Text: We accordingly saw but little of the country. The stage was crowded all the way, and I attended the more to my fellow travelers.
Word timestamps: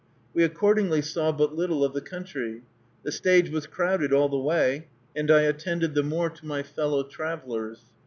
We 0.33 0.43
accordingly 0.43 1.03
saw 1.03 1.31
but 1.31 1.53
little 1.55 1.83
of 1.85 1.93
the 1.93 2.01
country. 2.01 2.63
The 3.03 3.11
stage 3.11 3.51
was 3.51 3.67
crowded 3.67 4.11
all 4.11 4.29
the 4.29 4.37
way, 4.39 4.87
and 5.15 5.29
I 5.29 5.41
attended 5.43 5.93
the 5.93 6.01
more 6.01 6.31
to 6.31 6.43
my 6.47 6.63
fellow 6.63 7.03
travelers. 7.03 7.83